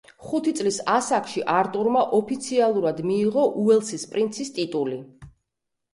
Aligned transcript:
ხუთი 0.27 0.53
წლის 0.59 0.79
ასაკში 0.93 1.43
არტურმა 1.57 2.01
ოფიციალურად 2.19 3.03
მიიღო 3.11 3.47
უელსის 3.65 4.07
პრინცის 4.15 4.55
ტიტული. 4.57 4.99